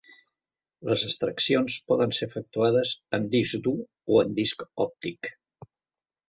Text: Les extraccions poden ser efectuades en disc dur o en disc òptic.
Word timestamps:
Les 0.87 1.01
extraccions 1.07 1.75
poden 1.91 2.15
ser 2.19 2.27
efectuades 2.29 2.95
en 3.19 3.29
disc 3.37 3.61
dur 3.69 3.75
o 4.15 4.19
en 4.23 4.33
disc 4.41 4.67
òptic. 4.89 5.31